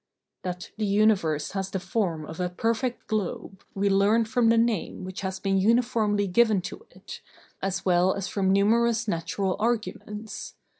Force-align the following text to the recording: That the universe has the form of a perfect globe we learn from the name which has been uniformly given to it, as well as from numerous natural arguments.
That 0.41 0.71
the 0.77 0.85
universe 0.87 1.51
has 1.51 1.69
the 1.69 1.79
form 1.79 2.25
of 2.25 2.39
a 2.39 2.49
perfect 2.49 3.05
globe 3.05 3.63
we 3.75 3.87
learn 3.87 4.25
from 4.25 4.49
the 4.49 4.57
name 4.57 5.03
which 5.03 5.21
has 5.21 5.39
been 5.39 5.59
uniformly 5.59 6.25
given 6.25 6.59
to 6.63 6.87
it, 6.89 7.21
as 7.61 7.85
well 7.85 8.15
as 8.15 8.27
from 8.27 8.51
numerous 8.51 9.07
natural 9.07 9.55
arguments. 9.59 10.55